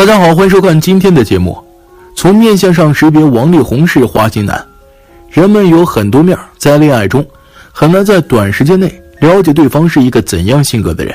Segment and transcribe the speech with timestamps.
[0.00, 1.62] 大家好，欢迎收看今天的节目。
[2.16, 4.66] 从面相上识别王力宏是花心男，
[5.28, 7.22] 人们有很多面，在恋爱中
[7.70, 11.14] 很难在短时间内了解对方是一个怎样性格的人，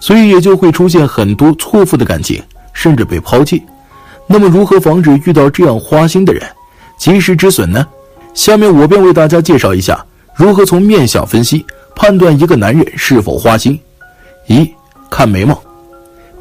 [0.00, 2.42] 所以也就会出现很多错付的感情，
[2.72, 3.62] 甚至被抛弃。
[4.26, 6.42] 那么，如何防止遇到这样花心的人，
[6.98, 7.86] 及时止损呢？
[8.34, 10.04] 下面我便为大家介绍一下
[10.34, 13.78] 如何从面相分析判断一个男人是否花心。
[14.48, 14.68] 一
[15.08, 15.62] 看眉毛。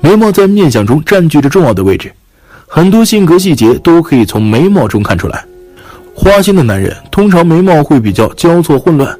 [0.01, 2.11] 眉毛在面相中占据着重要的位置，
[2.67, 5.43] 很多性格细节都可以从眉毛中看出来。
[6.15, 9.17] 花心的男人通常眉毛会比较交错混乱，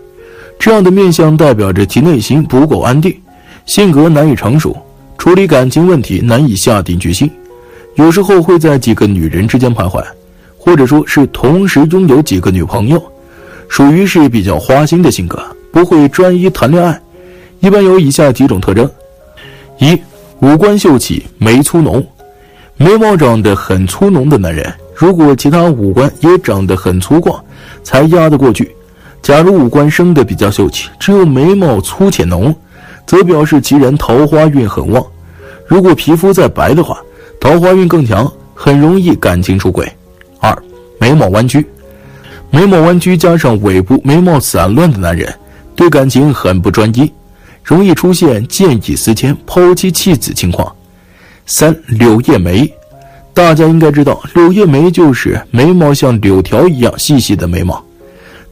[0.57, 3.13] 这样的面相代表着其内心不够安定，
[3.65, 4.75] 性格难以成熟，
[5.17, 7.29] 处理感情问题难以下定决心，
[7.95, 10.03] 有时候会在几个女人之间徘徊，
[10.57, 13.01] 或者说是同时拥有几个女朋友，
[13.67, 15.41] 属于是比较花心的性格，
[15.71, 16.99] 不会专一谈恋爱。
[17.59, 18.89] 一般有以下几种特征：
[19.77, 19.97] 一。
[20.41, 22.05] 五官秀气，眉粗浓，
[22.77, 27.37] 眉毛长得很粗浓的男人，如果其他五官也长得很粗犷，
[27.83, 28.73] 才压得过去。
[29.21, 32.55] 假如五官生得比较秀气，只有眉毛粗且浓，
[33.05, 35.05] 则表示其人桃花运很旺。
[35.67, 36.97] 如果皮肤再白的话，
[37.37, 39.91] 桃花运更强，很容易感情出轨。
[40.39, 40.57] 二，
[40.99, 41.65] 眉毛弯曲，
[42.49, 45.33] 眉毛弯曲加上尾部眉毛散乱的男人，
[45.75, 47.11] 对感情很不专一。
[47.69, 50.75] 容易出现见异思迁、抛妻弃子情况。
[51.45, 52.67] 三柳叶眉，
[53.31, 57.79] 大家应该知道，柳叶眉就是眉毛像柳条一样细细的眉毛。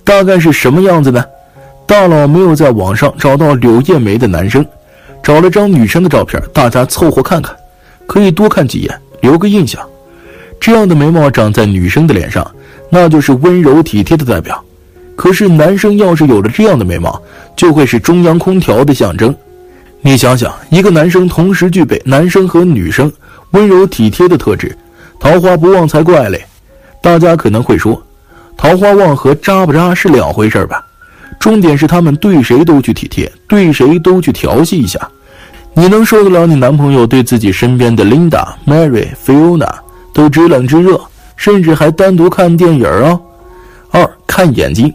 [0.04, 1.26] 大概是什么样子呢？
[1.88, 4.64] 大佬没有在网上找到柳叶眉的男生，
[5.24, 7.56] 找了张女生的照片，大家凑合看看，
[8.06, 9.82] 可以多看几眼，留个印象。
[10.60, 12.46] 这样的眉毛长在女生的脸上，
[12.92, 14.64] 那就是温柔体贴的代表。
[15.18, 17.20] 可是男生要是有了这样的眉毛，
[17.56, 19.36] 就会是中央空调的象征。
[20.00, 23.12] 你想想，一个男生同时具备男生和女生
[23.52, 24.78] 温柔体贴的特质，
[25.20, 26.46] 桃花不旺才怪嘞！
[27.02, 28.00] 大家可能会说，
[28.56, 30.86] 桃花旺和渣不渣是两回事吧？
[31.40, 35.00] 重点是他们对谁都去体贴，对谁都去调戏一下。
[35.74, 39.70] 你能受得了你男朋友对自己身边的 Linda、Mary、Fiona
[40.14, 41.02] 都知冷知热，
[41.36, 43.20] 甚至还单独看电影啊？
[43.90, 44.94] 二看眼睛。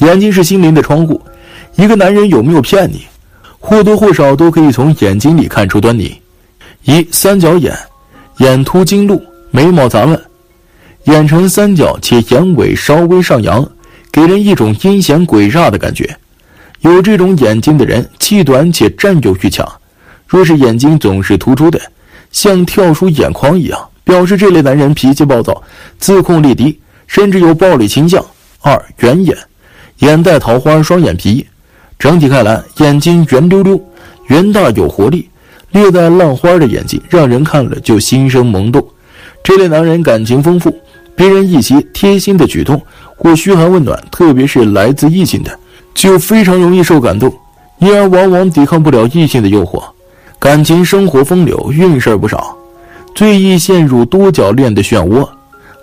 [0.00, 1.20] 眼睛是心灵的窗户，
[1.76, 3.02] 一个男人有没有骗你，
[3.58, 6.14] 或多或少都可以从眼睛里看出端倪。
[6.84, 7.76] 一三角眼，
[8.38, 10.18] 眼突经路，眉毛杂乱，
[11.04, 13.66] 眼呈三角且眼尾稍微上扬，
[14.10, 16.16] 给人一种阴险诡诈的感觉。
[16.80, 19.70] 有这种眼睛的人，气短且占有欲强。
[20.26, 21.78] 若是眼睛总是突出的，
[22.32, 25.62] 像跳出眼眶一样，表示这类男人脾气暴躁，
[25.98, 28.24] 自控力低，甚至有暴力倾向。
[28.62, 29.36] 二圆眼。
[30.00, 31.46] 眼带桃花，双眼皮，
[31.98, 33.78] 整体看来眼睛圆溜溜、
[34.28, 35.28] 圆大有活力，
[35.72, 38.82] 略带浪花的眼睛让人看了就心生萌动。
[39.44, 40.74] 这类男人感情丰富，
[41.14, 42.80] 别人一些贴心的举动
[43.14, 45.58] 或嘘寒问暖，特别是来自异性的，
[45.94, 47.30] 就非常容易受感动，
[47.78, 49.82] 因而往往抵抗不了异性的诱惑，
[50.38, 52.56] 感情生活风流，运势不少，
[53.14, 55.28] 最易陷入多角恋的漩涡。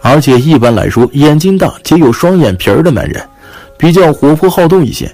[0.02, 3.22] 而且一般来说，眼睛大且有双眼皮儿的男人。
[3.78, 5.12] 比较活泼好动一些，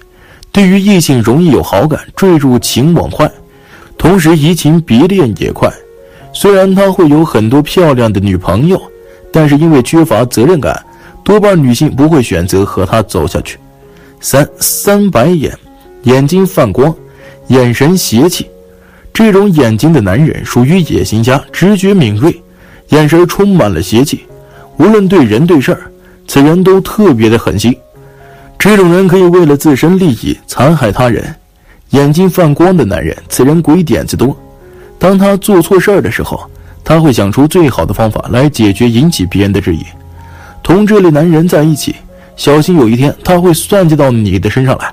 [0.52, 3.30] 对于异性容易有好感，坠入情网快，
[3.98, 5.72] 同时移情别恋也快。
[6.34, 8.82] 虽然他会有很多漂亮的女朋友，
[9.32, 10.84] 但是因为缺乏责任感，
[11.24, 13.58] 多半女性不会选择和他走下去。
[14.20, 15.56] 三三白眼，
[16.04, 16.96] 眼睛泛光，
[17.48, 18.48] 眼神邪气，
[19.14, 22.42] 这种眼睛的男人属于野心家，直觉敏锐，
[22.90, 24.24] 眼神充满了邪气，
[24.78, 25.82] 无论对人对事儿，
[26.28, 27.76] 此人都特别的狠心。
[28.64, 31.36] 这种人可以为了自身利益残害他人，
[31.90, 34.34] 眼睛泛光的男人，此人鬼点子多。
[34.98, 36.50] 当他做错事儿的时候，
[36.82, 39.84] 他会想出最好的方法来解决，引起别人的质疑。
[40.64, 41.94] 同这类男人在一起，
[42.38, 44.90] 小心有一天他会算计到你的身上来。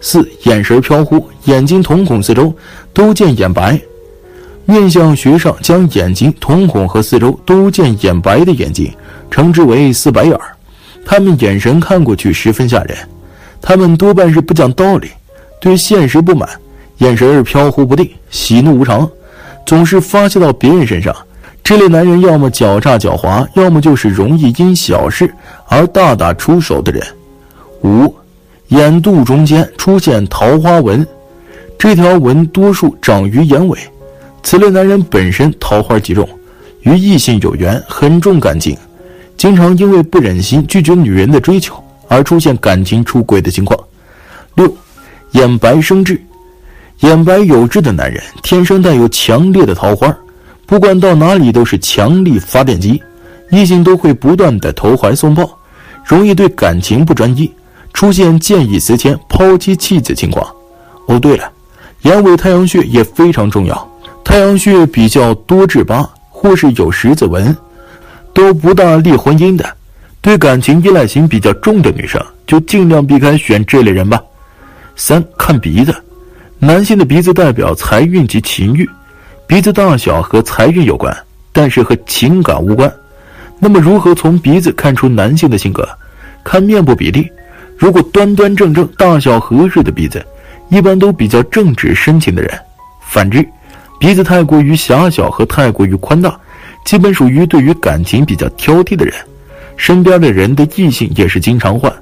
[0.00, 2.54] 四眼神飘忽，眼睛瞳孔四周
[2.94, 3.76] 都见眼白。
[4.66, 8.88] 面相学上将眼睛、瞳孔和四周都见眼白的眼睛
[9.32, 10.56] 称之为四白眼儿。
[11.04, 12.96] 他们眼神看过去十分吓人，
[13.60, 15.08] 他们多半是不讲道理，
[15.60, 16.48] 对现实不满，
[16.98, 19.08] 眼神飘忽不定，喜怒无常，
[19.66, 21.14] 总是发泄到别人身上。
[21.62, 25.32] 这类男人要么狡诈狡猾，要么就是容易因小事
[25.68, 27.02] 而大打出手的人。
[27.82, 28.14] 五，
[28.68, 31.06] 眼肚中间出现桃花纹，
[31.78, 33.78] 这条纹多数长于眼尾。
[34.42, 36.28] 此类男人本身桃花极重，
[36.82, 38.76] 与异性有缘，很重感情，
[39.40, 43.80] 经常因为不忍心拒绝女人的追求而出现感情出轨的情况。
[44.54, 44.70] 六，
[45.30, 46.22] 眼白生痣，
[46.98, 50.14] 眼白有痣的男人天生带有强烈的桃花，
[50.66, 53.02] 不管到哪里都是强力发电机，
[53.50, 55.50] 异性都会不断的投怀送抱，
[56.04, 57.50] 容易对感情不专一，
[57.94, 60.46] 出现见异思迁、抛妻弃子情况。
[61.06, 61.50] 哦，对了，
[62.02, 63.90] 眼尾太阳穴也非常重要。
[64.22, 67.56] 太阳穴比较多痣疤，或是有十字纹，
[68.40, 69.76] 都不大利婚姻的。
[70.22, 74.18] 对感情依赖性比较重的女生，就尽量避开选这类人吧。
[74.96, 75.94] 三看鼻子，
[76.58, 78.88] 男性的鼻子代表财运及情欲，
[79.46, 81.14] 鼻子大小和财运有关，
[81.52, 82.90] 但是和情感无关。
[83.58, 85.86] 那么如何从鼻子看出男性的性格？
[86.42, 87.30] 看面部比例，
[87.76, 90.24] 如果端端正正、大小合适的鼻子，
[90.70, 92.58] 一般都比较正直深情的人。
[93.06, 93.46] 反之，
[93.98, 96.38] 鼻子太过于狭小和太过于宽大，
[96.84, 99.14] 基本属于对于感情比较挑剔的人，
[99.76, 101.92] 身边的人的异性也是经常换，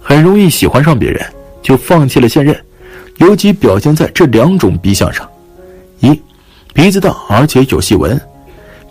[0.00, 1.24] 很容易喜欢上别人，
[1.62, 2.56] 就放弃了现任，
[3.16, 5.28] 尤其表现在这两种鼻相上：
[6.00, 6.18] 一，
[6.72, 8.20] 鼻子大而且有细纹，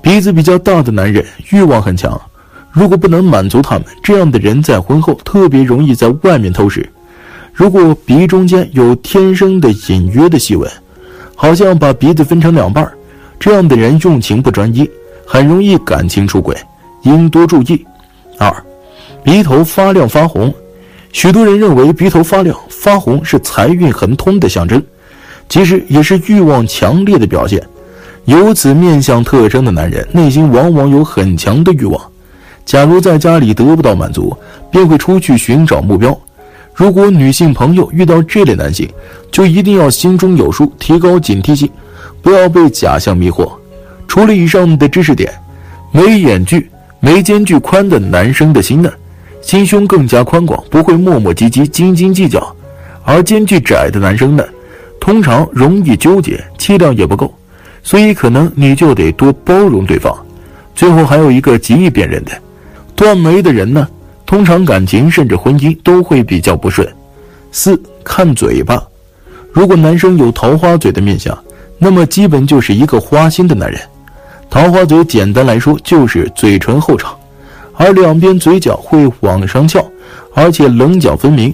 [0.01, 2.19] 鼻子比较大的男人欲望很强，
[2.71, 6.88] 如果不能满足他们，这样的人在婚后特别容易在外面偷食。
[7.53, 10.69] 如果鼻中间有天生的隐约的细纹。
[11.39, 12.91] 好像把鼻子分成两半
[13.39, 14.89] 这样的人用情不专一，
[15.27, 16.56] 很容易感情出轨，
[17.01, 17.85] 应多注意。
[18.39, 18.51] 二，
[19.24, 20.53] 鼻头发亮发红，
[21.12, 24.81] 许多人认为鼻头发亮发红是财运亨通的象征，
[25.50, 27.62] 其实也是欲望强烈的表现。
[28.24, 32.01] 有此面相特征的男人，内心往往有很强的欲望。
[32.65, 34.35] 假如在家里得不到满足，
[34.71, 36.18] 便会出去寻找目标。
[36.73, 38.89] 如果女性朋友遇到这类男性，
[39.31, 41.69] 就一定要心中有数，提高警惕性，
[42.21, 43.50] 不要被假象迷惑。
[44.07, 45.31] 除了以上的知识点，
[45.92, 46.69] 眉眼距、
[47.00, 48.92] 眉间距宽的男生的心呢，
[49.42, 52.39] 心胸更加宽广，不会磨磨唧唧、斤斤计较；
[53.04, 54.44] 而间距窄的男生呢，
[55.00, 57.33] 通常容易纠结，气量也不够，
[57.83, 60.15] 所以可能你就得多包容对方。
[60.74, 62.31] 最后还有一个极易辨认的，
[62.95, 63.88] 断眉的人呢。
[64.25, 66.86] 通常感情甚至婚姻都会比较不顺。
[67.54, 68.83] 四看嘴巴，
[69.54, 71.36] 如果男生有桃花嘴的面相，
[71.77, 73.80] 那么基本就是一个花心的男人。
[74.57, 77.15] 桃花嘴简单来说就是嘴唇厚长，
[77.75, 79.88] 而两边嘴角会往上翘，
[80.33, 81.54] 而且棱角分明。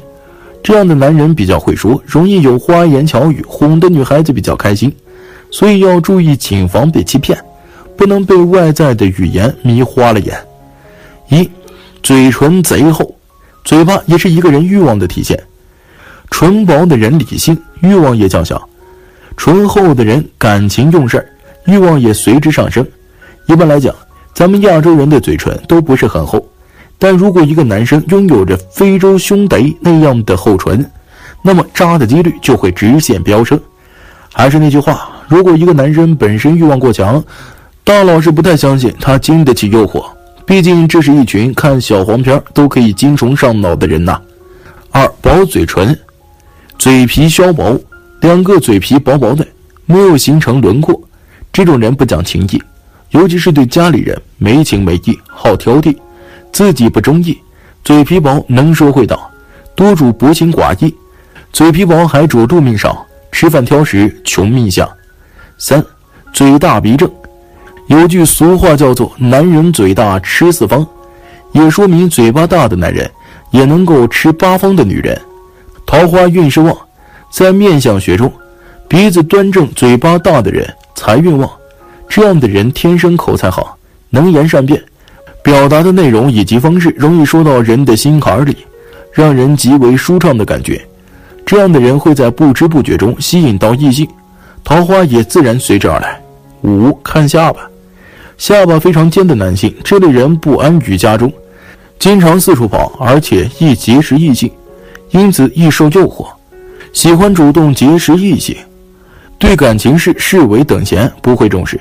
[0.64, 4.90] 这样的男人比较会说，容易有花言巧语，哄得女孩子比较开心。
[5.52, 7.38] 所以要注意，谨防被欺骗，
[7.98, 10.38] 不能被外在的语言迷花了眼。
[11.28, 11.50] 一。
[12.02, 13.14] 嘴唇贼厚，
[13.66, 15.38] 嘴巴也是一个人欲望的体现。
[16.32, 18.56] 唇薄的人理性，欲望也较小；
[19.36, 21.33] 唇厚的人感情用事，
[21.66, 22.86] 欲望也随之上升。
[23.48, 23.94] 一般来讲，
[24.34, 26.46] 咱们亚洲人的嘴唇都不是很厚，
[26.98, 30.90] 但如果一个男生拥有着非洲兄弟那样的厚唇，
[31.42, 33.60] 那么渣的几率就会直线飙升。
[34.32, 37.24] 还是那句话，如果一个男生本身欲望过强，
[37.84, 40.04] 大佬是不太相信他经得起诱惑。
[40.46, 44.20] 毕竟这是一群看小黄片都可以精虫上脑的人呐。
[44.92, 45.98] 二薄嘴唇，
[46.78, 47.80] 嘴皮削薄，
[48.22, 49.46] 两个嘴皮薄薄的，
[49.86, 51.00] 没有形成轮廓。
[51.54, 52.60] 这种人不讲情义，
[53.12, 55.96] 尤其是对家里人没情没义，好挑剔，
[56.52, 57.38] 自己不中意。
[57.84, 59.30] 嘴皮薄，能说会道，
[59.76, 60.94] 多主薄情寡义。
[61.52, 64.90] 嘴皮薄还主助命少，吃饭挑食，穷命相。
[65.60, 65.86] 三
[66.34, 67.08] 嘴大鼻正。
[67.86, 70.84] 有句俗话叫做“男人嘴大吃四方”，
[71.54, 73.08] 也说明嘴巴大的男人
[73.52, 75.22] 也能够吃八方的女人，
[75.86, 76.76] 桃花运势旺。
[77.30, 78.32] 在面相学中，
[78.88, 81.50] 鼻子端正、嘴巴大的人财运旺，
[82.08, 83.78] 这样的人天生口才好，
[84.10, 84.82] 能言善辩，
[85.44, 88.58] 表达的内容以及方式容易说到人的心坎里，
[89.12, 90.82] 让人极为舒畅的感觉。
[91.46, 94.08] 这样的人会在不知不觉中吸引到异性，
[94.64, 96.20] 桃花也自然随之而来。
[96.62, 97.62] 五看下巴。
[98.38, 101.32] 下巴非常尖的男性，这类人不安于家中，
[102.00, 104.52] 经常四处跑，而且易结识异性，
[105.12, 106.28] 因此易受诱惑，
[106.94, 108.58] 喜欢主动结识异性，
[109.38, 111.80] 对感情是视为等闲，不会重视。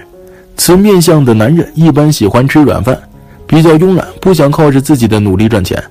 [0.57, 3.01] 此面相的男人一般喜欢吃软饭，
[3.47, 5.83] 比较慵懒，不想靠着自己的努力赚钱，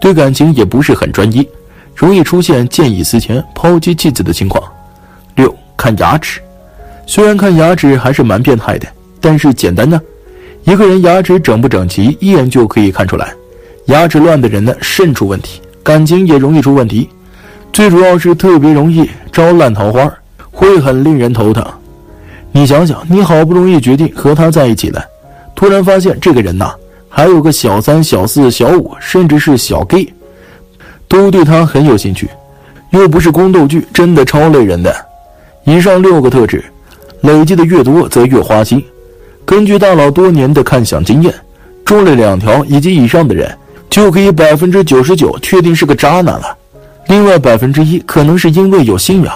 [0.00, 1.46] 对感情也不是很专一，
[1.94, 4.62] 容易出现见异思迁、抛妻弃子的情况。
[5.36, 6.40] 六看牙齿，
[7.06, 8.88] 虽然看牙齿还是蛮变态的，
[9.20, 10.00] 但是简单呢。
[10.64, 13.32] 一个人牙齿整不整齐，一眼就可以看出来。
[13.86, 17.08] 牙齿乱的人呢，肾出问题，感情也容易出问题。
[17.72, 20.12] 最主要是特别容易招烂桃花，
[20.58, 21.64] 会很令人头疼。
[22.50, 25.00] 你想想，你好不容易决定和他在一起了，
[25.54, 26.74] 突然发现这个人呐，
[27.08, 30.12] 还有个小三、小四、小五，甚至是小 gay，
[31.06, 32.28] 都对他很有兴趣，
[32.90, 34.92] 又不是宫斗剧，真的超累人的。
[35.62, 36.64] 以上六个特质，
[37.20, 38.84] 累积的越多，则越花心。
[39.44, 41.32] 根据大佬多年的看相经验，
[41.84, 43.48] 中了两条以及以上的人，
[43.88, 46.56] 就可以百分之九十九确定是个渣男了。
[47.06, 49.32] 另外百分之一可能是因为有信仰。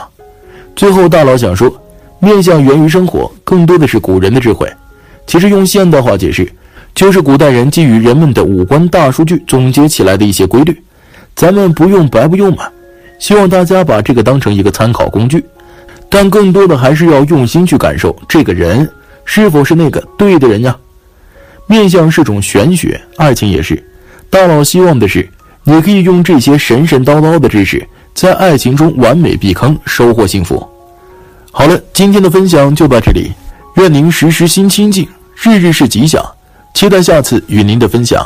[0.74, 1.72] 最后，大佬想说，
[2.18, 4.70] 面相源于生活，更多的是古人的智慧。
[5.26, 6.50] 其实用现代话解释，
[6.94, 10.76] 就是古代人基于人们的五官大数据总结起来的一些规律。
[11.34, 12.64] 咱们不用白不用嘛。
[13.18, 15.44] 希望大家把这个当成一个参考工具，
[16.08, 18.88] 但更多的还是要用心去感受这个人
[19.24, 20.76] 是否是那个对的人呀。
[21.66, 23.82] 面相是种玄学，爱情也是。
[24.28, 25.28] 大佬希望的是。
[25.64, 30.66] 你可以用这些神神叨叨的知识，在爱情中完美避坑，收获幸福。
[31.50, 33.32] 好了，今天的分享就到这里，
[33.76, 36.24] 愿您时时心清静，日日是吉祥，
[36.74, 38.24] 期待下次与您的分享。